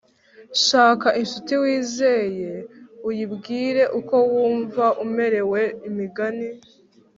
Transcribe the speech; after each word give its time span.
shaka 0.65 1.07
incuti 1.21 1.53
wizeye 1.63 2.51
uyibwire 3.07 3.83
uko 3.99 4.15
wumva 4.31 4.85
umerewe 5.05 5.61
imigani 5.89 6.49